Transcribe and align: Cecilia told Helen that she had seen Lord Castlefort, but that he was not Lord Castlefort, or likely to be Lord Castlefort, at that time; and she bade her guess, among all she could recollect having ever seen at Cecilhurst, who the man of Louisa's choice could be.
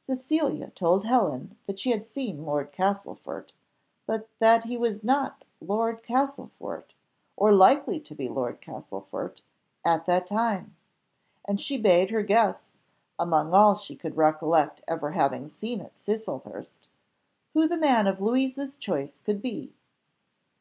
Cecilia 0.00 0.70
told 0.70 1.04
Helen 1.06 1.58
that 1.66 1.80
she 1.80 1.90
had 1.90 2.04
seen 2.04 2.46
Lord 2.46 2.70
Castlefort, 2.70 3.52
but 4.06 4.28
that 4.38 4.66
he 4.66 4.76
was 4.76 5.02
not 5.02 5.44
Lord 5.60 6.04
Castlefort, 6.04 6.94
or 7.36 7.52
likely 7.52 7.98
to 7.98 8.14
be 8.14 8.28
Lord 8.28 8.60
Castlefort, 8.60 9.40
at 9.84 10.06
that 10.06 10.28
time; 10.28 10.76
and 11.46 11.60
she 11.60 11.78
bade 11.78 12.10
her 12.10 12.22
guess, 12.22 12.62
among 13.18 13.52
all 13.52 13.74
she 13.74 13.96
could 13.96 14.16
recollect 14.16 14.82
having 14.86 15.16
ever 15.42 15.48
seen 15.48 15.80
at 15.80 15.98
Cecilhurst, 15.98 16.86
who 17.52 17.66
the 17.66 17.76
man 17.76 18.06
of 18.06 18.20
Louisa's 18.20 18.76
choice 18.76 19.18
could 19.24 19.42
be. 19.42 19.74